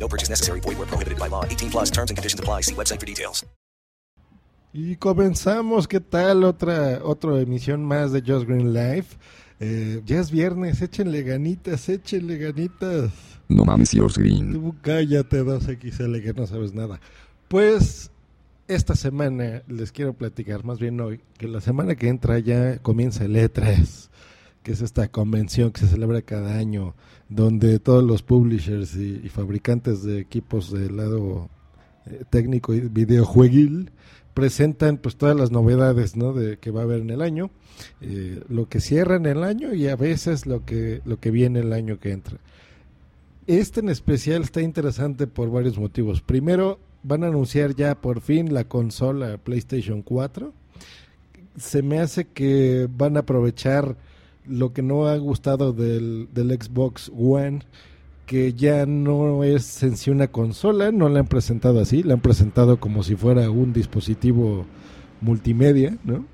No 0.00 0.08
purchase 0.08 0.30
necessary. 0.30 0.60
Void 0.60 0.78
where 0.78 0.88
prohibited 0.88 1.18
by 1.18 1.28
law. 1.28 1.44
18 1.44 1.70
plus 1.70 1.90
terms 1.90 2.10
and 2.10 2.16
conditions 2.16 2.40
apply. 2.40 2.62
See 2.62 2.74
website 2.74 2.98
for 2.98 3.06
details. 3.06 3.44
Y 4.72 4.94
comenzamos, 4.96 5.88
¿qué 5.88 5.98
tal? 5.98 6.44
Otra, 6.44 7.00
otra 7.02 7.40
emisión 7.40 7.84
más 7.84 8.12
de 8.12 8.22
Just 8.22 8.46
Green 8.46 8.72
Life. 8.72 9.16
Eh, 9.58 10.00
ya 10.06 10.20
es 10.20 10.30
viernes, 10.30 10.80
échenle 10.80 11.22
ganitas, 11.22 11.88
échenle 11.88 12.38
ganitas. 12.38 13.10
No 13.48 13.64
mames, 13.64 13.90
George 13.90 14.22
Green. 14.22 14.52
Tú 14.52 14.76
cállate 14.80 15.42
2XL 15.42 16.22
que 16.22 16.32
no 16.32 16.46
sabes 16.46 16.72
nada. 16.72 17.00
Pues 17.48 18.12
esta 18.68 18.94
semana 18.94 19.64
les 19.66 19.90
quiero 19.90 20.12
platicar, 20.12 20.64
más 20.64 20.78
bien 20.78 21.00
hoy, 21.00 21.20
que 21.36 21.48
la 21.48 21.60
semana 21.60 21.96
que 21.96 22.08
entra 22.08 22.38
ya 22.38 22.78
comienza 22.78 23.24
el 23.24 23.34
E3, 23.34 24.08
que 24.62 24.72
es 24.72 24.82
esta 24.82 25.08
convención 25.08 25.70
que 25.70 25.80
se 25.80 25.88
celebra 25.88 26.22
cada 26.22 26.56
año, 26.56 26.94
donde 27.28 27.78
todos 27.78 28.04
los 28.04 28.22
publishers 28.22 28.94
y, 28.96 29.28
fabricantes 29.28 30.02
de 30.02 30.20
equipos 30.20 30.72
del 30.72 30.96
lado 30.96 31.48
eh, 32.06 32.24
técnico 32.30 32.74
y 32.74 32.80
videojueguil 32.80 33.90
presentan 34.34 34.96
pues 34.96 35.16
todas 35.16 35.36
las 35.36 35.50
novedades 35.50 36.16
¿no? 36.16 36.32
de 36.32 36.58
que 36.58 36.70
va 36.70 36.80
a 36.80 36.84
haber 36.84 37.00
en 37.00 37.10
el 37.10 37.22
año, 37.22 37.50
eh, 38.00 38.42
lo 38.48 38.68
que 38.68 38.80
cierra 38.80 39.16
en 39.16 39.26
el 39.26 39.42
año 39.42 39.74
y 39.74 39.88
a 39.88 39.96
veces 39.96 40.46
lo 40.46 40.64
que, 40.64 41.00
lo 41.04 41.18
que 41.18 41.30
viene 41.30 41.60
el 41.60 41.72
año 41.72 41.98
que 41.98 42.12
entra. 42.12 42.38
Este 43.46 43.80
en 43.80 43.88
especial 43.88 44.42
está 44.42 44.60
interesante 44.60 45.26
por 45.26 45.50
varios 45.50 45.78
motivos. 45.78 46.20
Primero, 46.20 46.78
van 47.02 47.24
a 47.24 47.28
anunciar 47.28 47.74
ya 47.74 47.94
por 47.94 48.20
fin 48.20 48.54
la 48.54 48.64
consola 48.64 49.38
PlayStation 49.38 50.02
4. 50.02 50.52
Se 51.56 51.82
me 51.82 51.98
hace 51.98 52.26
que 52.26 52.88
van 52.96 53.16
a 53.16 53.20
aprovechar 53.20 53.96
lo 54.50 54.72
que 54.72 54.82
no 54.82 55.06
ha 55.06 55.16
gustado 55.16 55.72
del, 55.72 56.28
del 56.34 56.50
Xbox 56.50 57.10
One, 57.16 57.60
que 58.26 58.52
ya 58.52 58.86
no 58.86 59.44
es 59.44 59.82
en 59.82 59.96
sí 59.96 60.10
una 60.10 60.28
consola, 60.28 60.92
no 60.92 61.08
la 61.08 61.20
han 61.20 61.26
presentado 61.26 61.80
así, 61.80 62.02
la 62.02 62.14
han 62.14 62.20
presentado 62.20 62.78
como 62.78 63.02
si 63.02 63.16
fuera 63.16 63.50
un 63.50 63.72
dispositivo 63.72 64.66
multimedia, 65.20 65.96
¿no? 66.04 66.26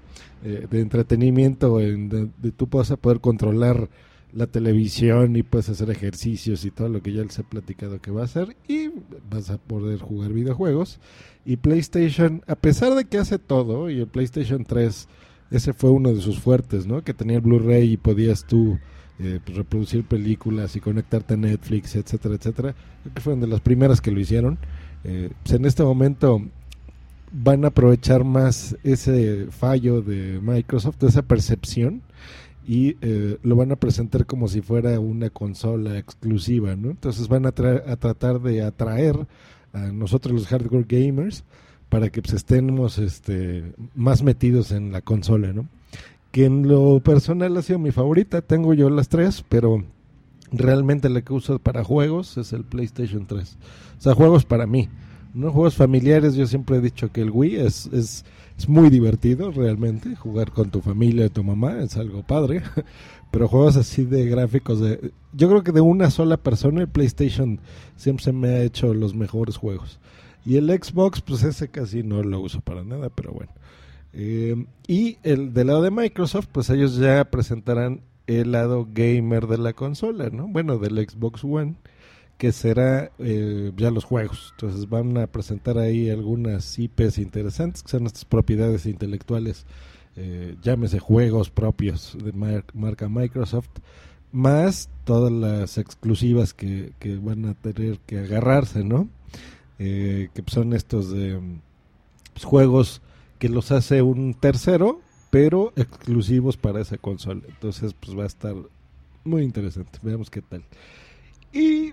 Eh, 0.44 0.66
de 0.70 0.80
entretenimiento, 0.80 1.80
en 1.80 2.08
de, 2.08 2.28
de 2.40 2.52
tú 2.52 2.66
vas 2.66 2.90
a 2.90 2.96
poder 2.96 3.20
controlar 3.20 3.88
la 4.32 4.46
televisión 4.46 5.34
y 5.36 5.42
puedes 5.42 5.70
hacer 5.70 5.90
ejercicios 5.90 6.64
y 6.64 6.70
todo 6.70 6.88
lo 6.88 7.02
que 7.02 7.12
ya 7.12 7.22
les 7.22 7.38
he 7.38 7.42
platicado 7.44 8.00
que 8.00 8.10
va 8.10 8.22
a 8.22 8.26
hacer 8.26 8.54
y 8.68 8.90
vas 9.30 9.48
a 9.50 9.56
poder 9.56 9.98
jugar 10.00 10.32
videojuegos. 10.32 11.00
Y 11.46 11.56
PlayStation, 11.56 12.42
a 12.46 12.56
pesar 12.56 12.94
de 12.94 13.06
que 13.06 13.18
hace 13.18 13.38
todo, 13.38 13.88
y 13.88 14.00
el 14.00 14.08
PlayStation 14.08 14.64
3, 14.64 15.08
ese 15.50 15.72
fue 15.72 15.90
uno 15.90 16.12
de 16.12 16.20
sus 16.20 16.38
fuertes, 16.38 16.86
¿no? 16.86 17.02
Que 17.02 17.14
tenía 17.14 17.36
el 17.36 17.42
Blu-ray 17.42 17.92
y 17.92 17.96
podías 17.96 18.44
tú 18.46 18.78
eh, 19.18 19.40
reproducir 19.46 20.04
películas 20.04 20.76
y 20.76 20.80
conectarte 20.80 21.34
a 21.34 21.36
Netflix, 21.36 21.96
etcétera, 21.96 22.34
etcétera. 22.34 22.74
Creo 23.02 23.14
que 23.14 23.20
fueron 23.20 23.40
de 23.40 23.46
las 23.46 23.60
primeras 23.60 24.00
que 24.00 24.10
lo 24.10 24.20
hicieron. 24.20 24.58
Eh, 25.04 25.30
pues 25.42 25.54
en 25.54 25.64
este 25.64 25.82
momento 25.84 26.42
van 27.32 27.64
a 27.64 27.68
aprovechar 27.68 28.24
más 28.24 28.76
ese 28.82 29.46
fallo 29.50 30.02
de 30.02 30.40
Microsoft, 30.42 31.02
esa 31.02 31.22
percepción, 31.22 32.02
y 32.66 32.96
eh, 33.00 33.38
lo 33.42 33.54
van 33.54 33.70
a 33.70 33.76
presentar 33.76 34.26
como 34.26 34.48
si 34.48 34.60
fuera 34.60 34.98
una 34.98 35.30
consola 35.30 35.98
exclusiva, 35.98 36.74
¿no? 36.74 36.90
Entonces 36.90 37.28
van 37.28 37.46
a, 37.46 37.54
tra- 37.54 37.82
a 37.86 37.96
tratar 37.96 38.40
de 38.40 38.62
atraer 38.62 39.26
a 39.72 39.92
nosotros 39.92 40.34
los 40.34 40.46
hardcore 40.48 40.86
gamers 40.88 41.44
para 41.88 42.10
que 42.10 42.22
pues, 42.22 42.34
estemos 42.34 42.98
este, 42.98 43.72
más 43.94 44.22
metidos 44.22 44.72
en 44.72 44.92
la 44.92 45.00
consola, 45.00 45.52
¿no? 45.52 45.68
Que 46.32 46.44
en 46.44 46.68
lo 46.68 47.00
personal 47.00 47.56
ha 47.56 47.62
sido 47.62 47.78
mi 47.78 47.92
favorita, 47.92 48.42
tengo 48.42 48.74
yo 48.74 48.90
las 48.90 49.08
tres, 49.08 49.44
pero 49.48 49.84
realmente 50.52 51.08
la 51.08 51.22
que 51.22 51.32
uso 51.32 51.58
para 51.58 51.84
juegos 51.84 52.36
es 52.36 52.52
el 52.52 52.64
PlayStation 52.64 53.26
3. 53.26 53.56
O 53.98 54.00
sea, 54.00 54.14
juegos 54.14 54.44
para 54.44 54.66
mí. 54.66 54.88
¿no? 55.34 55.52
Juegos 55.52 55.76
familiares, 55.76 56.34
yo 56.34 56.46
siempre 56.46 56.76
he 56.76 56.80
dicho 56.80 57.12
que 57.12 57.20
el 57.20 57.30
Wii 57.30 57.56
es, 57.56 57.86
es, 57.92 58.24
es 58.58 58.68
muy 58.68 58.90
divertido 58.90 59.50
realmente. 59.50 60.16
Jugar 60.16 60.50
con 60.50 60.70
tu 60.70 60.80
familia, 60.80 61.28
tu 61.28 61.44
mamá, 61.44 61.78
es 61.80 61.96
algo 61.96 62.22
padre. 62.22 62.62
Pero 63.30 63.48
juegos 63.48 63.76
así 63.76 64.04
de 64.04 64.26
gráficos, 64.26 64.80
de, 64.80 65.12
yo 65.32 65.48
creo 65.48 65.62
que 65.62 65.72
de 65.72 65.80
una 65.80 66.10
sola 66.10 66.36
persona 66.38 66.80
el 66.80 66.88
PlayStation 66.88 67.60
siempre 67.96 68.24
se 68.24 68.32
me 68.32 68.48
ha 68.48 68.62
hecho 68.62 68.94
los 68.94 69.14
mejores 69.14 69.56
juegos. 69.56 69.98
Y 70.46 70.56
el 70.56 70.68
Xbox, 70.70 71.20
pues 71.20 71.42
ese 71.42 71.68
casi 71.68 72.04
no 72.04 72.22
lo 72.22 72.40
uso 72.40 72.60
para 72.60 72.84
nada, 72.84 73.10
pero 73.10 73.32
bueno. 73.32 73.52
Eh, 74.12 74.64
y 74.86 75.18
el 75.24 75.52
del 75.52 75.66
lado 75.66 75.82
de 75.82 75.90
Microsoft, 75.90 76.46
pues 76.52 76.70
ellos 76.70 76.96
ya 76.96 77.24
presentarán 77.24 78.02
el 78.28 78.52
lado 78.52 78.88
gamer 78.90 79.48
de 79.48 79.58
la 79.58 79.72
consola, 79.72 80.30
¿no? 80.30 80.46
Bueno, 80.46 80.78
del 80.78 81.04
Xbox 81.06 81.42
One, 81.44 81.74
que 82.38 82.52
será 82.52 83.10
eh, 83.18 83.72
ya 83.76 83.90
los 83.90 84.04
juegos. 84.04 84.52
Entonces 84.52 84.88
van 84.88 85.18
a 85.18 85.26
presentar 85.26 85.78
ahí 85.78 86.10
algunas 86.10 86.78
IPs 86.78 87.18
interesantes, 87.18 87.82
que 87.82 87.90
son 87.90 88.06
estas 88.06 88.24
propiedades 88.24 88.86
intelectuales, 88.86 89.66
eh, 90.14 90.56
llámese 90.62 91.00
juegos 91.00 91.50
propios 91.50 92.16
de 92.22 92.32
mar 92.32 92.64
marca 92.72 93.08
Microsoft, 93.08 93.68
más 94.32 94.90
todas 95.04 95.32
las 95.32 95.76
exclusivas 95.76 96.54
que, 96.54 96.92
que 97.00 97.16
van 97.16 97.46
a 97.46 97.54
tener 97.54 97.98
que 98.06 98.20
agarrarse, 98.20 98.84
¿no? 98.84 99.08
Eh, 99.78 100.30
que 100.34 100.42
son 100.46 100.72
estos 100.72 101.10
de 101.10 101.38
pues, 102.32 102.44
juegos 102.44 103.02
que 103.38 103.48
los 103.48 103.72
hace 103.72 104.00
un 104.02 104.34
tercero, 104.34 105.00
pero 105.30 105.72
exclusivos 105.76 106.56
para 106.56 106.80
esa 106.80 106.96
consola. 106.96 107.42
Entonces, 107.46 107.94
pues 107.94 108.16
va 108.16 108.22
a 108.22 108.26
estar 108.26 108.54
muy 109.24 109.42
interesante. 109.42 109.98
Veamos 110.02 110.30
qué 110.30 110.40
tal. 110.40 110.62
Y 111.52 111.92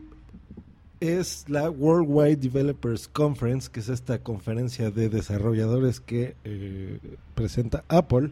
es 1.00 1.46
la 1.50 1.70
Worldwide 1.70 2.38
Developers 2.38 3.10
Conference, 3.10 3.70
que 3.70 3.82
es 3.82 3.90
esta 3.90 4.20
conferencia 4.20 4.90
de 4.90 5.10
desarrolladores 5.10 6.00
que 6.00 6.36
eh, 6.46 7.00
presenta 7.36 7.84
Apple, 7.90 8.32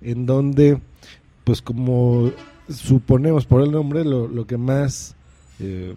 en 0.00 0.24
donde, 0.24 0.80
pues 1.44 1.60
como 1.60 2.32
suponemos 2.70 3.44
por 3.44 3.62
el 3.62 3.70
nombre, 3.70 4.04
lo, 4.04 4.28
lo 4.28 4.46
que 4.46 4.56
más 4.56 5.14
eh, 5.60 5.94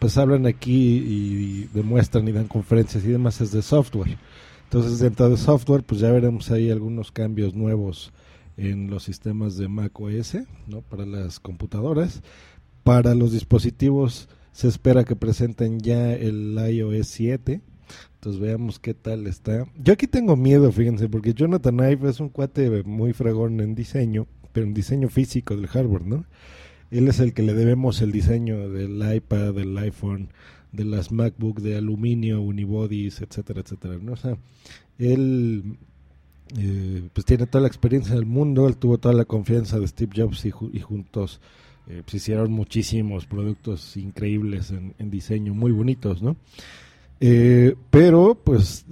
pues 0.00 0.16
hablan 0.18 0.46
aquí 0.46 0.96
y, 0.96 1.70
demuestran 1.72 2.26
y 2.26 2.32
dan 2.32 2.48
conferencias 2.48 3.04
y 3.04 3.08
demás 3.08 3.40
es 3.40 3.52
de 3.52 3.62
software. 3.62 4.18
Entonces 4.64 4.98
dentro 4.98 5.28
de 5.28 5.36
software 5.36 5.84
pues 5.84 6.00
ya 6.00 6.10
veremos 6.10 6.50
ahí 6.50 6.70
algunos 6.70 7.12
cambios 7.12 7.54
nuevos 7.54 8.12
en 8.56 8.90
los 8.90 9.04
sistemas 9.04 9.56
de 9.56 9.68
Mac 9.68 9.98
OS, 10.00 10.38
¿no? 10.66 10.80
Para 10.80 11.06
las 11.06 11.38
computadoras, 11.38 12.22
para 12.82 13.14
los 13.14 13.32
dispositivos 13.32 14.28
se 14.52 14.68
espera 14.68 15.04
que 15.04 15.16
presenten 15.16 15.80
ya 15.80 16.12
el 16.12 16.58
iOS 16.58 17.06
7. 17.06 17.60
Entonces 18.14 18.40
veamos 18.40 18.78
qué 18.78 18.94
tal 18.94 19.26
está. 19.26 19.66
Yo 19.82 19.92
aquí 19.92 20.06
tengo 20.06 20.36
miedo, 20.36 20.70
fíjense, 20.72 21.08
porque 21.08 21.34
Jonathan 21.34 21.76
Ive 21.76 22.10
es 22.10 22.20
un 22.20 22.28
cuate 22.28 22.82
muy 22.84 23.12
fregón 23.12 23.60
en 23.60 23.74
diseño, 23.74 24.26
pero 24.52 24.66
en 24.66 24.74
diseño 24.74 25.08
físico 25.08 25.56
del 25.56 25.66
hardware, 25.66 26.06
¿no? 26.06 26.24
Él 26.90 27.08
es 27.08 27.20
el 27.20 27.34
que 27.34 27.42
le 27.42 27.54
debemos 27.54 28.02
el 28.02 28.12
diseño 28.12 28.68
del 28.68 29.14
iPad, 29.14 29.54
del 29.54 29.76
iPhone, 29.78 30.28
de 30.72 30.84
las 30.84 31.12
MacBook 31.12 31.60
de 31.60 31.76
aluminio, 31.76 32.40
unibodies, 32.40 33.20
etcétera, 33.20 33.60
etcétera. 33.60 33.98
¿no? 34.00 34.12
O 34.12 34.38
él 34.98 35.78
eh, 36.58 37.08
pues 37.12 37.24
tiene 37.24 37.46
toda 37.46 37.62
la 37.62 37.68
experiencia 37.68 38.14
del 38.14 38.26
mundo, 38.26 38.68
él 38.68 38.76
tuvo 38.76 38.98
toda 38.98 39.14
la 39.14 39.24
confianza 39.24 39.78
de 39.78 39.86
Steve 39.86 40.12
Jobs 40.16 40.44
y, 40.44 40.50
ju 40.50 40.70
y 40.72 40.80
juntos 40.80 41.40
eh, 41.86 42.02
pues 42.04 42.14
hicieron 42.14 42.52
muchísimos 42.52 43.26
productos 43.26 43.96
increíbles 43.96 44.70
en, 44.70 45.10
diseño, 45.10 45.54
muy 45.54 45.72
bonitos, 45.72 46.22
¿no? 46.22 46.36
Eh, 47.22 47.74
pero 47.90 48.38
pues 48.42 48.86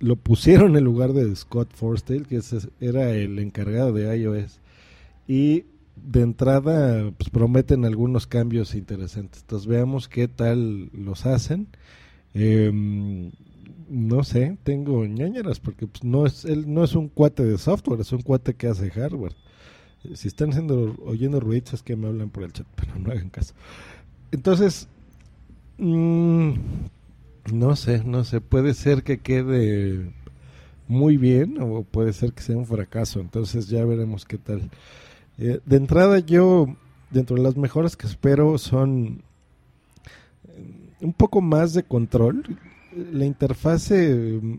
lo 0.00 0.16
pusieron 0.16 0.76
en 0.76 0.84
lugar 0.84 1.12
de 1.12 1.34
Scott 1.36 1.72
Forstall, 1.74 2.26
que 2.26 2.40
era 2.80 3.10
el 3.14 3.38
encargado 3.38 3.92
de 3.92 4.16
iOS. 4.16 4.60
Y 5.28 5.64
de 6.04 6.22
entrada 6.22 7.10
pues 7.18 7.30
prometen 7.30 7.84
algunos 7.84 8.26
cambios 8.26 8.74
interesantes. 8.74 9.42
Entonces 9.42 9.66
veamos 9.68 10.08
qué 10.08 10.28
tal 10.28 10.90
los 10.92 11.26
hacen. 11.26 11.68
Eh, 12.34 12.72
no 13.88 14.22
sé, 14.24 14.58
tengo 14.64 15.04
ñañeras 15.06 15.60
porque 15.60 15.86
pues, 15.86 16.04
no 16.04 16.26
es 16.26 16.44
él 16.44 16.72
no 16.72 16.84
es 16.84 16.94
un 16.94 17.08
cuate 17.08 17.44
de 17.44 17.56
software, 17.58 18.00
es 18.00 18.12
un 18.12 18.22
cuate 18.22 18.54
que 18.54 18.66
hace 18.68 18.90
hardware. 18.90 19.34
Eh, 20.04 20.16
Si 20.16 20.28
están 20.28 20.50
haciendo, 20.50 20.96
oyendo 21.04 21.40
ruidos 21.40 21.74
es 21.74 21.82
que 21.82 21.96
me 21.96 22.08
hablan 22.08 22.30
por 22.30 22.44
el 22.44 22.52
chat, 22.52 22.66
pero 22.76 22.98
no 22.98 23.12
hagan 23.12 23.30
caso. 23.30 23.54
Entonces, 24.32 24.88
mmm, 25.78 26.54
No 27.52 27.76
sé, 27.76 28.04
no 28.04 28.24
sé, 28.24 28.40
puede 28.42 28.74
ser 28.74 29.02
que 29.04 29.18
quede 29.20 30.12
muy 30.88 31.16
bien 31.18 31.58
o 31.60 31.84
puede 31.84 32.12
ser 32.14 32.32
que 32.34 32.42
sea 32.42 32.56
un 32.58 32.66
fracaso, 32.66 33.20
entonces 33.20 33.68
ya 33.68 33.84
veremos 33.84 34.24
qué 34.26 34.38
tal. 34.38 34.70
Eh, 35.38 35.60
de 35.64 35.76
entrada 35.76 36.18
yo, 36.18 36.66
dentro 37.10 37.36
de 37.36 37.42
las 37.42 37.56
mejoras 37.56 37.96
que 37.96 38.06
espero 38.06 38.58
son 38.58 39.22
eh, 40.48 40.94
un 41.00 41.12
poco 41.12 41.40
más 41.40 41.74
de 41.74 41.84
control. 41.84 42.44
La 43.12 43.24
interfase 43.24 44.40
mm, 44.42 44.58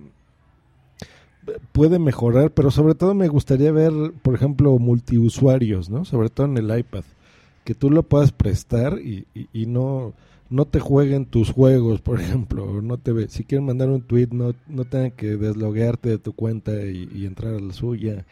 puede 1.72 2.00
mejorar, 2.00 2.52
pero 2.52 2.72
sobre 2.72 2.96
todo 2.96 3.14
me 3.14 3.28
gustaría 3.28 3.72
ver, 3.72 3.92
por 4.22 4.36
ejemplo, 4.36 4.78
multiusuarios, 4.80 5.90
¿no? 5.90 6.06
Sobre 6.06 6.30
todo 6.30 6.48
en 6.48 6.58
el 6.58 6.78
iPad, 6.78 7.04
que 7.64 7.76
tú 7.76 7.90
lo 7.90 8.04
puedas 8.04 8.32
prestar 8.32 9.00
y, 9.00 9.26
y, 9.54 9.66
no 9.66 10.14
no 10.50 10.66
te 10.66 10.80
jueguen 10.80 11.26
tus 11.26 11.52
juegos, 11.52 12.02
por 12.02 12.20
ejemplo, 12.22 12.82
no 12.82 12.98
te 12.98 13.28
si 13.30 13.44
quieren 13.44 13.66
mandar 13.66 13.90
un 13.90 14.02
tweet 14.02 14.30
no 14.32 14.54
no 14.68 14.86
tengan 14.86 15.12
que 15.12 15.38
desloguearte 15.38 16.10
de 16.10 16.18
tu 16.18 16.34
cuenta 16.34 16.72
y, 16.86 17.26
entrar 17.26 17.54
a 17.54 17.60
la 17.60 17.74
suya, 17.74 18.26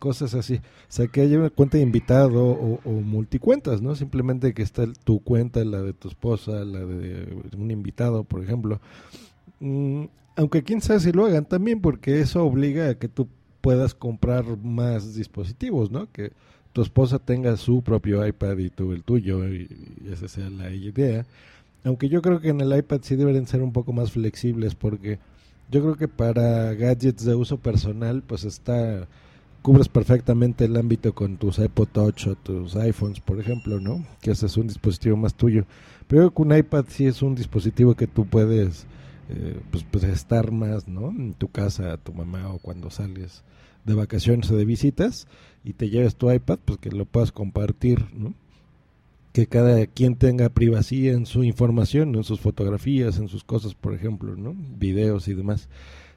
cosas 0.00 0.34
así. 0.34 0.56
O 0.56 0.60
sea, 0.88 1.06
que 1.06 1.20
haya 1.20 1.38
una 1.38 1.50
cuenta 1.50 1.76
de 1.76 1.84
invitado 1.84 2.42
o, 2.44 2.90
multicuentas, 2.90 3.80
¿no? 3.80 3.94
Simplemente 3.94 4.52
que 4.52 4.62
está 4.62 4.84
tu 5.04 5.20
cuenta, 5.20 5.64
la 5.64 5.82
de 5.82 5.92
tu 5.92 6.08
esposa, 6.08 6.64
la 6.64 6.80
de 6.80 7.28
un 7.56 7.70
invitado, 7.70 8.24
por 8.24 8.42
ejemplo. 8.42 8.80
Mm, 9.60 10.06
aunque 10.34 10.64
quién 10.64 10.80
sabe 10.80 11.00
si 11.00 11.12
lo 11.12 11.26
hagan 11.26 11.44
también, 11.44 11.80
porque 11.80 12.20
eso 12.20 12.44
obliga 12.44 12.88
a 12.88 12.94
que 12.96 13.08
tú 13.08 13.28
puedas 13.60 13.94
comprar 13.94 14.44
más 14.56 15.14
dispositivos, 15.14 15.92
¿no? 15.92 16.10
Que 16.10 16.32
tu 16.72 16.82
esposa 16.82 17.18
tenga 17.18 17.56
su 17.56 17.82
propio 17.82 18.26
iPad 18.26 18.58
y 18.58 18.70
tú 18.70 18.92
el 18.92 19.04
tuyo, 19.04 19.46
y, 19.48 19.68
esa 20.10 20.28
sea 20.28 20.50
la 20.50 20.70
idea. 20.70 21.26
Aunque 21.84 22.08
yo 22.08 22.22
creo 22.22 22.40
que 22.40 22.48
en 22.48 22.60
el 22.60 22.76
iPad 22.76 23.00
sí 23.02 23.16
deberían 23.16 23.46
ser 23.46 23.62
un 23.62 23.72
poco 23.72 23.92
más 23.92 24.12
flexibles, 24.12 24.74
porque 24.74 25.18
yo 25.70 25.82
creo 25.82 25.96
que 25.96 26.08
para 26.08 26.74
gadgets 26.74 27.24
de 27.24 27.34
uso 27.34 27.58
personal, 27.58 28.22
pues 28.26 28.44
está 28.44 29.06
cubres 29.62 29.88
perfectamente 29.88 30.64
el 30.64 30.76
ámbito 30.76 31.14
con 31.14 31.36
tus 31.36 31.58
iPod 31.58 31.88
Touch 31.88 32.26
o 32.26 32.34
tus 32.36 32.76
iPhones, 32.76 33.20
por 33.20 33.38
ejemplo, 33.38 33.80
¿no? 33.80 34.04
Que 34.20 34.32
ese 34.32 34.46
es 34.46 34.56
un 34.56 34.66
dispositivo 34.66 35.16
más 35.16 35.34
tuyo. 35.34 35.64
Pero 36.08 36.32
con 36.32 36.50
un 36.50 36.58
iPad 36.58 36.86
sí 36.88 37.06
es 37.06 37.22
un 37.22 37.34
dispositivo 37.34 37.94
que 37.94 38.06
tú 38.06 38.26
puedes 38.26 38.86
eh, 39.28 39.60
pues, 39.70 39.84
pues 39.88 40.04
estar 40.04 40.50
más, 40.50 40.88
¿no? 40.88 41.10
En 41.10 41.34
tu 41.34 41.48
casa, 41.48 41.96
tu 41.98 42.12
mamá 42.12 42.48
o 42.48 42.58
cuando 42.58 42.90
sales 42.90 43.44
de 43.84 43.94
vacaciones 43.94 44.50
o 44.50 44.56
de 44.56 44.64
visitas 44.64 45.26
y 45.64 45.74
te 45.74 45.88
lleves 45.88 46.16
tu 46.16 46.30
iPad, 46.30 46.58
pues 46.64 46.78
que 46.78 46.90
lo 46.90 47.04
puedas 47.04 47.32
compartir, 47.32 48.06
¿no? 48.14 48.34
Que 49.32 49.46
cada 49.46 49.86
quien 49.86 50.16
tenga 50.16 50.48
privacidad 50.48 51.14
en 51.14 51.26
su 51.26 51.44
información, 51.44 52.14
en 52.16 52.24
sus 52.24 52.40
fotografías, 52.40 53.18
en 53.18 53.28
sus 53.28 53.44
cosas, 53.44 53.74
por 53.74 53.94
ejemplo, 53.94 54.34
¿no? 54.34 54.54
Videos 54.78 55.28
y 55.28 55.34
demás. 55.34 55.68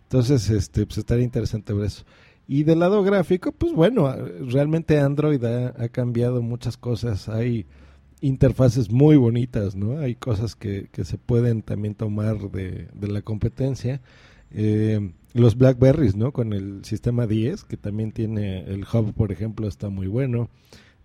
Entonces, 0.03 0.49
este, 0.49 0.85
pues 0.85 0.97
estaría 0.97 1.23
interesante 1.23 1.73
ver 1.73 1.85
eso. 1.85 2.03
Y 2.47 2.63
del 2.63 2.79
lado 2.79 3.03
gráfico, 3.03 3.51
pues 3.51 3.73
bueno, 3.73 4.13
realmente 4.41 4.99
Android 4.99 5.43
ha, 5.43 5.89
cambiado 5.89 6.41
muchas 6.41 6.75
cosas. 6.75 7.29
Hay 7.29 7.65
interfaces 8.21 8.91
muy 8.91 9.15
bonitas, 9.15 9.75
¿no? 9.75 9.99
Hay 9.99 10.15
cosas 10.15 10.55
que, 10.55 10.89
que 10.91 11.05
se 11.05 11.17
pueden 11.17 11.61
también 11.61 11.95
tomar 11.95 12.51
de, 12.51 12.87
de 12.93 13.07
la 13.07 13.21
competencia. 13.21 14.01
Eh, 14.51 15.11
los 15.33 15.57
Blackberries, 15.57 16.15
¿no? 16.15 16.31
Con 16.31 16.53
el 16.53 16.85
sistema 16.85 17.25
10, 17.27 17.63
que 17.63 17.77
también 17.77 18.11
tiene 18.11 18.65
el 18.65 18.81
hub, 18.81 19.13
por 19.13 19.31
ejemplo, 19.31 19.67
está 19.67 19.89
muy 19.89 20.07
bueno. 20.07 20.49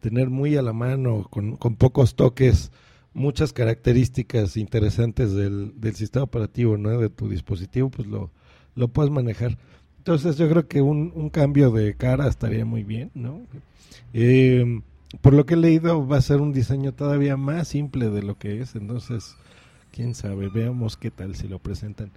Tener 0.00 0.28
muy 0.30 0.56
a 0.56 0.62
la 0.62 0.72
mano, 0.72 1.26
con, 1.30 1.56
con 1.56 1.76
pocos 1.76 2.14
toques, 2.14 2.70
muchas 3.14 3.52
características 3.52 4.56
interesantes 4.56 5.32
del, 5.32 5.80
del 5.80 5.94
sistema 5.94 6.24
operativo, 6.24 6.76
¿no? 6.76 6.98
De 6.98 7.08
tu 7.08 7.28
dispositivo, 7.28 7.90
pues 7.90 8.06
lo, 8.06 8.30
lo 8.74 8.88
puedes 8.88 9.10
manejar. 9.10 9.56
Entonces 9.98 10.36
yo 10.36 10.48
creo 10.48 10.66
que 10.66 10.80
un, 10.80 11.12
un 11.14 11.30
cambio 11.30 11.70
de 11.70 11.94
cara 11.94 12.28
estaría 12.28 12.64
muy 12.64 12.82
bien, 12.82 13.10
¿no? 13.14 13.40
Eh, 14.14 14.80
por 15.20 15.34
lo 15.34 15.46
que 15.46 15.54
he 15.54 15.56
leído, 15.56 16.06
va 16.06 16.18
a 16.18 16.22
ser 16.22 16.40
un 16.40 16.52
diseño 16.52 16.92
todavía 16.92 17.36
más 17.36 17.68
simple 17.68 18.10
de 18.10 18.22
lo 18.22 18.38
que 18.38 18.60
es. 18.60 18.74
Entonces, 18.74 19.36
quién 19.92 20.14
sabe, 20.14 20.48
veamos 20.48 20.96
qué 20.96 21.10
tal 21.10 21.34
si 21.34 21.48
lo 21.48 21.58
presentan. 21.58 22.10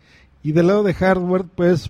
Y 0.43 0.51
del 0.53 0.67
lado 0.67 0.83
de 0.83 0.93
hardware, 0.93 1.45
pues 1.55 1.89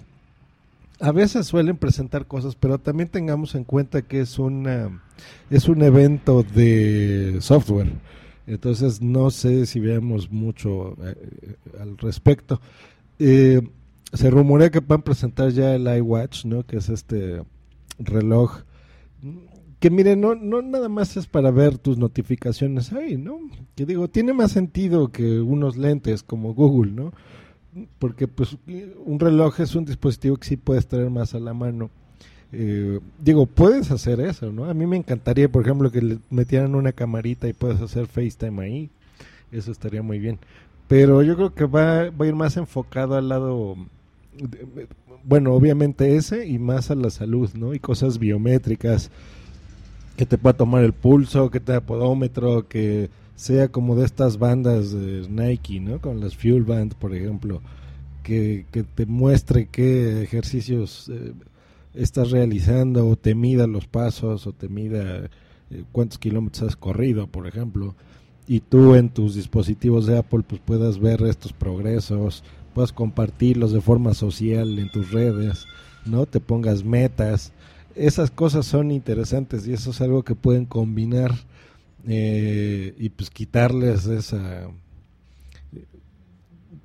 a 0.99 1.11
veces 1.11 1.47
suelen 1.47 1.77
presentar 1.77 2.27
cosas, 2.27 2.55
pero 2.55 2.77
también 2.77 3.09
tengamos 3.09 3.55
en 3.55 3.63
cuenta 3.63 4.03
que 4.03 4.21
es 4.21 4.37
una 4.37 5.01
es 5.49 5.67
un 5.67 5.81
evento 5.81 6.43
de 6.43 7.37
software. 7.41 7.91
Entonces 8.45 9.01
no 9.01 9.31
sé 9.31 9.65
si 9.65 9.79
veamos 9.79 10.31
mucho 10.31 10.95
eh, 11.03 11.55
al 11.79 11.97
respecto. 11.97 12.61
Eh, 13.19 13.61
se 14.13 14.29
rumorea 14.29 14.69
que 14.69 14.79
van 14.79 15.01
a 15.01 15.03
presentar 15.03 15.51
ya 15.51 15.75
el 15.75 15.87
iWatch, 15.97 16.45
¿no? 16.45 16.63
Que 16.63 16.77
es 16.77 16.89
este 16.89 17.43
reloj 17.99 18.63
que 19.81 19.89
miren, 19.89 20.21
no, 20.21 20.35
no 20.35 20.61
nada 20.61 20.89
más 20.89 21.17
es 21.17 21.25
para 21.25 21.49
ver 21.49 21.79
tus 21.79 21.97
notificaciones 21.97 22.93
ahí, 22.93 23.17
¿no? 23.17 23.39
Que 23.73 23.87
digo, 23.87 24.07
tiene 24.07 24.31
más 24.31 24.51
sentido 24.51 25.11
que 25.11 25.39
unos 25.39 25.75
lentes 25.75 26.21
como 26.21 26.53
Google, 26.53 26.91
¿no? 26.91 27.13
Porque 27.97 28.27
pues 28.27 28.57
un 29.03 29.19
reloj 29.19 29.59
es 29.59 29.73
un 29.73 29.85
dispositivo 29.85 30.37
que 30.37 30.47
sí 30.49 30.55
puedes 30.55 30.85
traer 30.85 31.09
más 31.09 31.33
a 31.33 31.39
la 31.39 31.55
mano. 31.55 31.89
Eh, 32.51 32.99
digo, 33.19 33.47
puedes 33.47 33.89
hacer 33.89 34.19
eso, 34.19 34.51
¿no? 34.51 34.65
A 34.65 34.75
mí 34.75 34.85
me 34.85 34.97
encantaría, 34.97 35.51
por 35.51 35.63
ejemplo, 35.63 35.91
que 35.91 36.01
le 36.03 36.19
metieran 36.29 36.75
una 36.75 36.91
camarita 36.91 37.47
y 37.47 37.53
puedas 37.53 37.81
hacer 37.81 38.05
FaceTime 38.05 38.61
ahí. 38.61 38.91
Eso 39.51 39.71
estaría 39.71 40.03
muy 40.03 40.19
bien. 40.19 40.37
Pero 40.87 41.23
yo 41.23 41.35
creo 41.35 41.55
que 41.55 41.65
va, 41.65 42.11
va 42.11 42.25
a 42.25 42.27
ir 42.27 42.35
más 42.35 42.55
enfocado 42.55 43.15
al 43.15 43.29
lado, 43.29 43.75
bueno, 45.23 45.53
obviamente 45.53 46.15
ese 46.15 46.47
y 46.47 46.59
más 46.59 46.91
a 46.91 46.95
la 46.95 47.09
salud, 47.09 47.49
¿no? 47.53 47.73
Y 47.73 47.79
cosas 47.79 48.17
biométricas 48.17 49.11
que 50.17 50.25
te 50.25 50.37
pueda 50.37 50.57
tomar 50.57 50.83
el 50.83 50.93
pulso, 50.93 51.49
que 51.49 51.59
te 51.59 51.79
podómetro, 51.81 52.67
que 52.67 53.09
sea 53.35 53.69
como 53.69 53.95
de 53.95 54.05
estas 54.05 54.37
bandas 54.37 54.91
de 54.91 55.27
Nike, 55.29 55.79
¿no? 55.79 55.99
Con 55.99 56.19
las 56.19 56.35
Fuel 56.35 56.63
Band, 56.63 56.95
por 56.95 57.15
ejemplo, 57.15 57.61
que, 58.23 58.65
que 58.71 58.83
te 58.83 59.05
muestre 59.05 59.67
qué 59.71 60.21
ejercicios 60.21 61.09
eh, 61.09 61.33
estás 61.93 62.31
realizando, 62.31 63.07
o 63.07 63.15
te 63.15 63.35
mida 63.35 63.67
los 63.67 63.87
pasos, 63.87 64.47
o 64.47 64.53
te 64.53 64.69
mida 64.69 65.29
eh, 65.71 65.83
cuántos 65.91 66.19
kilómetros 66.19 66.69
has 66.69 66.75
corrido, 66.75 67.27
por 67.27 67.47
ejemplo, 67.47 67.95
y 68.47 68.59
tú 68.59 68.95
en 68.95 69.09
tus 69.09 69.35
dispositivos 69.35 70.05
de 70.05 70.17
Apple 70.17 70.43
pues 70.47 70.61
puedas 70.63 70.99
ver 70.99 71.21
estos 71.23 71.53
progresos, 71.53 72.43
puedas 72.73 72.91
compartirlos 72.91 73.71
de 73.71 73.81
forma 73.81 74.13
social 74.13 74.79
en 74.79 74.91
tus 74.91 75.11
redes, 75.11 75.65
¿no? 76.05 76.25
Te 76.25 76.39
pongas 76.39 76.83
metas, 76.83 77.53
esas 77.95 78.31
cosas 78.31 78.65
son 78.65 78.91
interesantes 78.91 79.67
y 79.67 79.73
eso 79.73 79.91
es 79.91 80.01
algo 80.01 80.23
que 80.23 80.35
pueden 80.35 80.65
combinar 80.65 81.33
eh, 82.07 82.95
y 82.97 83.09
pues 83.09 83.29
quitarles 83.29 84.05
esa 84.05 84.69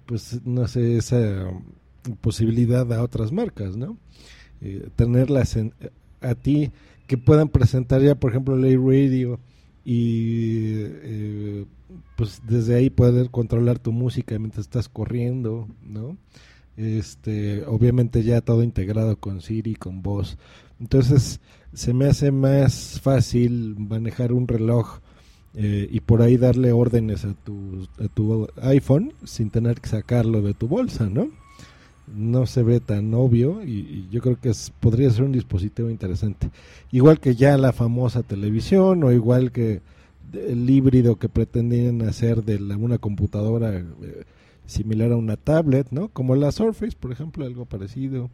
pues 0.05 0.41
no 0.45 0.69
sé 0.69 0.99
esa 0.99 1.51
posibilidad 2.21 2.91
a 2.93 3.03
otras 3.03 3.33
marcas 3.33 3.77
no 3.77 3.97
eh, 4.61 4.89
tenerlas 4.95 5.59
a 6.21 6.35
ti 6.35 6.71
que 7.07 7.19
puedan 7.19 7.49
presentar 7.49 8.03
ya 8.03 8.15
por 8.15 8.31
ejemplo 8.31 8.57
Lay 8.57 8.77
Radio 8.77 9.41
y 9.89 10.73
eh, 10.75 11.65
pues 12.17 12.43
desde 12.47 12.75
ahí 12.75 12.91
poder 12.91 13.31
controlar 13.31 13.79
tu 13.79 13.93
música 13.93 14.37
mientras 14.39 14.67
estás 14.67 14.89
corriendo 14.89 15.69
no 15.83 16.17
este 16.77 17.65
obviamente 17.67 18.25
ya 18.25 18.41
todo 18.41 18.65
integrado 18.65 19.17
con 19.17 19.41
Siri 19.41 19.77
con 19.77 20.03
voz 20.03 20.39
entonces 20.81 21.41
se 21.73 21.95
me 21.95 22.07
hace 22.07 22.33
más 22.33 23.01
fácil 23.01 23.77
manejar 23.79 24.33
un 24.33 24.49
reloj 24.49 24.99
eh, 25.55 25.89
y 25.91 26.01
por 26.01 26.21
ahí 26.21 26.37
darle 26.37 26.73
órdenes 26.73 27.25
a 27.25 27.33
tu, 27.33 27.89
a 27.99 28.09
tu 28.09 28.47
iPhone 28.61 29.15
sin 29.25 29.51
tener 29.51 29.81
que 29.81 29.89
sacarlo 29.89 30.43
de 30.43 30.53
tu 30.53 30.69
bolsa, 30.69 31.09
¿no? 31.09 31.31
No 32.15 32.47
se 32.47 32.63
ve 32.63 32.81
tan 32.81 33.13
obvio 33.15 33.65
y, 33.65 34.09
yo 34.11 34.21
creo 34.21 34.39
que 34.41 34.51
es, 34.51 34.73
podría 34.81 35.11
ser 35.11 35.25
un 35.25 35.33
dispositivo 35.33 35.91
interesante. 35.91 36.51
Igual 36.93 37.21
que 37.21 37.35
ya 37.35 37.57
la 37.59 37.73
famosa 37.73 38.23
televisión 38.23 39.03
o 39.05 39.13
igual 39.13 39.53
que 39.53 39.81
el 40.33 40.69
híbrido 40.69 41.17
que 41.17 41.29
pretendían 41.29 42.03
hacer 42.03 42.45
de 42.45 42.61
la, 42.61 42.77
una 42.77 42.99
computadora 42.99 43.77
eh, 43.79 43.85
similar 44.67 45.13
a 45.13 45.17
una 45.17 45.37
tablet, 45.37 45.89
¿no? 45.91 46.09
Como 46.09 46.35
la 46.37 46.53
Surface, 46.53 46.97
por 46.99 47.13
ejemplo, 47.13 47.45
algo 47.45 47.65
parecido 47.65 48.31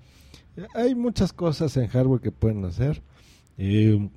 hay 0.74 0.94
muchas 0.94 1.32
cosas 1.32 1.76
en 1.76 1.88
hardware 1.88 2.20
que 2.20 2.32
pueden 2.32 2.64
hacer. 2.64 3.02
Eh, 3.58 4.08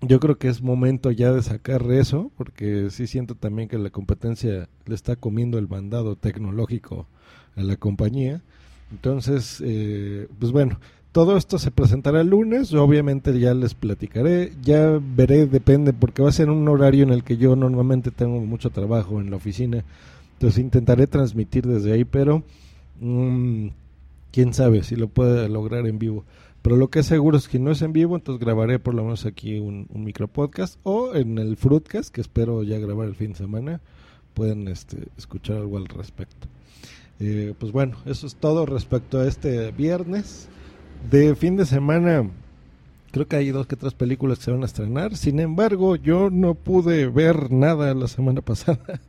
yo 0.00 0.18
creo 0.18 0.36
que 0.36 0.48
es 0.48 0.62
momento 0.62 1.10
ya 1.10 1.32
de 1.32 1.42
sacar 1.42 1.82
eso, 1.90 2.32
porque 2.36 2.90
sí 2.90 3.06
siento 3.06 3.34
también 3.36 3.68
que 3.68 3.78
la 3.78 3.90
competencia 3.90 4.68
le 4.86 4.94
está 4.94 5.14
comiendo 5.16 5.58
el 5.58 5.68
mandado 5.68 6.16
tecnológico 6.16 7.06
a 7.54 7.62
la 7.62 7.76
compañía. 7.76 8.42
Entonces, 8.92 9.62
eh, 9.64 10.28
pues 10.38 10.52
bueno, 10.52 10.78
todo 11.12 11.36
esto 11.36 11.58
se 11.58 11.70
presentará 11.70 12.20
el 12.20 12.28
lunes, 12.28 12.72
obviamente 12.74 13.38
ya 13.38 13.54
les 13.54 13.74
platicaré, 13.74 14.52
ya 14.62 15.00
veré, 15.00 15.46
depende, 15.46 15.92
porque 15.92 16.22
va 16.22 16.28
a 16.28 16.32
ser 16.32 16.50
un 16.50 16.68
horario 16.68 17.02
en 17.02 17.10
el 17.10 17.24
que 17.24 17.36
yo 17.36 17.56
normalmente 17.56 18.10
tengo 18.10 18.40
mucho 18.40 18.70
trabajo 18.70 19.20
en 19.20 19.30
la 19.30 19.36
oficina, 19.36 19.84
Entonces 20.34 20.58
intentaré 20.58 21.06
transmitir 21.06 21.66
desde 21.66 21.92
ahí, 21.92 22.04
pero 22.04 22.42
mmm, 23.00 23.68
quién 24.30 24.54
sabe 24.54 24.82
si 24.82 24.96
lo 24.96 25.08
puede 25.08 25.48
lograr 25.48 25.86
en 25.86 25.98
vivo. 25.98 26.24
Pero 26.62 26.76
lo 26.76 26.88
que 26.88 27.00
es 27.00 27.06
seguro 27.06 27.36
es 27.36 27.48
que 27.48 27.58
no 27.58 27.72
es 27.72 27.82
en 27.82 27.92
vivo, 27.92 28.14
entonces 28.14 28.40
grabaré 28.40 28.78
por 28.78 28.94
lo 28.94 29.02
menos 29.02 29.26
aquí 29.26 29.58
un, 29.58 29.86
un 29.92 30.04
micro 30.04 30.28
podcast 30.28 30.78
o 30.82 31.14
en 31.14 31.38
el 31.38 31.56
Fruitcast, 31.56 32.14
que 32.14 32.20
espero 32.20 32.62
ya 32.62 32.78
grabar 32.78 33.08
el 33.08 33.16
fin 33.16 33.32
de 33.32 33.38
semana, 33.38 33.80
pueden 34.34 34.68
este, 34.68 35.08
escuchar 35.18 35.56
algo 35.56 35.76
al 35.76 35.86
respecto. 35.86 36.46
Eh, 37.20 37.54
pues 37.58 37.72
bueno, 37.72 37.96
eso 38.04 38.26
es 38.26 38.36
todo 38.36 38.66
respecto 38.66 39.20
a 39.20 39.26
este 39.26 39.70
viernes. 39.72 40.48
De 41.10 41.34
fin 41.34 41.56
de 41.56 41.66
semana, 41.66 42.30
creo 43.10 43.26
que 43.26 43.36
hay 43.36 43.50
dos 43.50 43.66
que 43.66 43.76
tres 43.76 43.94
películas 43.94 44.38
que 44.38 44.44
se 44.44 44.50
van 44.50 44.62
a 44.62 44.66
estrenar. 44.66 45.16
Sin 45.16 45.40
embargo, 45.40 45.96
yo 45.96 46.30
no 46.30 46.54
pude 46.54 47.06
ver 47.08 47.50
nada 47.50 47.94
la 47.94 48.08
semana 48.08 48.40
pasada. 48.42 49.00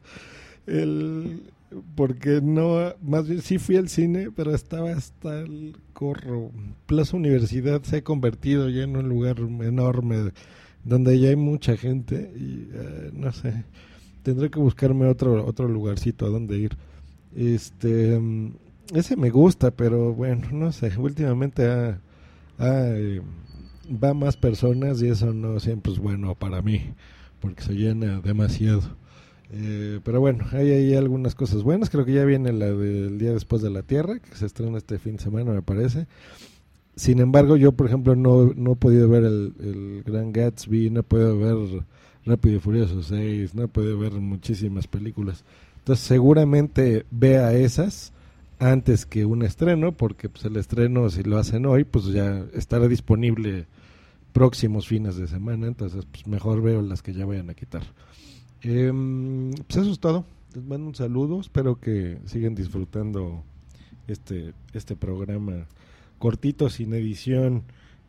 El, 0.66 1.52
porque 1.96 2.42
no, 2.42 2.94
más 3.02 3.28
bien 3.28 3.42
sí 3.42 3.58
fui 3.58 3.78
al 3.78 3.90
cine, 3.90 4.30
pero 4.36 4.54
estaba 4.54 4.92
hasta 4.92 5.40
el 5.40 5.76
corro. 5.94 6.52
Plaza 6.86 7.18
Universidad 7.18 7.82
se 7.84 7.98
ha 7.98 8.04
convertido 8.04 8.70
ya 8.70 8.84
en 8.84 8.96
un 8.96 9.10
lugar 9.10 9.38
enorme 9.40 10.32
donde 10.84 11.20
ya 11.20 11.30
hay 11.30 11.36
mucha 11.36 11.78
gente 11.78 12.34
y 12.36 12.70
uh, 12.76 13.12
no 13.14 13.32
sé, 13.32 13.64
tendré 14.22 14.50
que 14.50 14.60
buscarme 14.60 15.06
otro 15.06 15.46
otro 15.46 15.68
lugarcito 15.68 16.26
a 16.26 16.30
donde 16.30 16.58
ir. 16.58 16.78
Este, 17.36 18.20
ese 18.94 19.16
me 19.16 19.30
gusta, 19.30 19.72
pero 19.72 20.14
bueno, 20.14 20.48
no 20.52 20.72
sé, 20.72 20.92
últimamente 20.98 21.68
ha, 21.68 22.00
ha, 22.58 22.88
eh, 22.90 23.22
va 24.04 24.14
más 24.14 24.38
personas 24.38 25.02
y 25.02 25.08
eso 25.08 25.34
no 25.34 25.60
siempre 25.60 25.94
es 25.94 26.00
bueno 26.00 26.36
para 26.36 26.62
mí, 26.62 26.94
porque 27.40 27.64
se 27.64 27.74
llena 27.74 28.20
demasiado. 28.22 28.82
Eh, 29.56 30.00
pero 30.04 30.20
bueno, 30.20 30.46
hay 30.52 30.96
algunas 30.96 31.36
cosas 31.36 31.62
buenas. 31.62 31.90
Creo 31.90 32.06
que 32.06 32.14
ya 32.14 32.26
viene 32.26 32.52
la 32.54 32.72
del 32.72 33.20
día 33.20 33.34
después 33.34 33.62
de 33.62 33.70
la 33.70 33.84
Tierra, 33.84 34.20
que 34.20 34.36
se 34.36 34.48
estrena 34.48 34.78
este 34.78 34.98
fin 34.98 35.18
de 35.18 35.24
semana, 35.24 35.52
me 35.52 35.62
parece. 35.62 36.08
Sin 36.96 37.20
embargo, 37.20 37.56
yo, 37.56 37.72
por 37.72 37.88
ejemplo, 37.88 38.16
no, 38.16 38.52
no 38.56 38.74
he 38.74 38.76
podido 38.76 39.10
ver 39.10 39.24
el, 39.24 39.54
el 39.60 40.04
Gran 40.06 40.32
Gatsby, 40.32 40.90
no 40.90 41.02
he 41.02 41.04
podido 41.04 41.38
ver 41.38 41.84
Rápido 42.26 42.58
y 42.58 42.60
Furioso 42.60 43.04
6, 43.04 43.54
no 43.54 43.64
he 43.64 43.68
podido 43.68 43.98
ver 44.00 44.14
muchísimas 44.14 44.88
películas. 44.88 45.44
Entonces, 45.84 46.06
seguramente 46.06 47.06
vea 47.12 47.52
esas 47.52 48.14
antes 48.58 49.06
que 49.06 49.26
un 49.26 49.44
estreno, 49.44 49.92
porque 49.92 50.30
pues, 50.30 50.46
el 50.46 50.56
estreno, 50.56 51.10
si 51.10 51.24
lo 51.24 51.38
hacen 51.38 51.66
hoy, 51.66 51.84
pues 51.84 52.06
ya 52.06 52.46
estará 52.54 52.88
disponible 52.88 53.66
próximos 54.32 54.88
fines 54.88 55.18
de 55.18 55.28
semana. 55.28 55.68
Entonces, 55.68 56.06
pues 56.10 56.26
mejor 56.26 56.62
veo 56.62 56.82
las 56.82 57.02
que 57.02 57.12
ya 57.12 57.26
vayan 57.26 57.50
a 57.50 57.54
quitar. 57.54 57.84
Eh, 58.62 58.94
pues 59.68 59.78
eso 59.78 59.92
es 59.92 60.00
todo. 60.00 60.24
Les 60.56 60.64
mando 60.64 60.88
un 60.88 60.96
saludo. 60.96 61.42
Espero 61.42 61.78
que 61.78 62.18
sigan 62.28 62.56
disfrutando 62.56 63.44
este, 64.08 64.54
este 64.72 64.96
programa 64.96 65.66
cortito, 66.18 66.70
sin 66.70 66.94
edición 66.94 67.64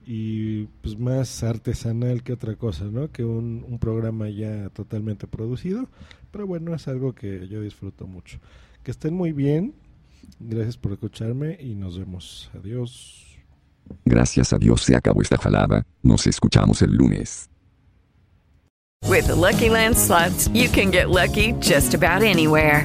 y 0.07 0.67
pues 0.81 0.97
más 0.97 1.43
artesanal 1.43 2.23
que 2.23 2.35
otra 2.35 2.55
cosa, 2.55 2.85
¿no? 2.85 3.11
Que 3.11 3.25
un 3.25 3.79
programa 3.81 4.29
ya 4.29 4.69
totalmente 4.69 5.27
producido. 5.27 5.89
Pero 6.35 6.49
bueno, 6.49 6.75
es 6.75 6.89
algo 6.89 7.13
que 7.15 7.47
yo 7.47 7.61
disfruto 7.61 8.09
mucho. 8.09 8.41
Que 8.83 8.91
estén 8.91 9.15
muy 9.15 9.31
bien. 9.31 9.73
Gracias 10.41 10.77
por 10.77 10.91
escucharme 10.91 11.57
y 11.61 11.77
nos 11.77 11.97
vemos. 11.97 12.51
Adiós. 12.59 13.25
Gracias 14.05 14.53
a 14.53 14.59
Dios 14.59 14.83
se 14.83 14.97
acabó 14.97 15.23
esta 15.23 15.39
jalada. 15.39 15.87
Nos 16.03 16.27
escuchamos 16.27 16.83
el 16.83 16.97
lunes. 16.97 17.49
With 19.09 19.27
the 19.27 19.37
Lucky 19.37 19.69
Land 19.69 19.97
slots, 19.97 20.49
you 20.49 20.69
can 20.69 20.91
get 20.91 21.09
lucky 21.09 21.53
just 21.61 21.95
about 21.95 22.25
anywhere. 22.25 22.85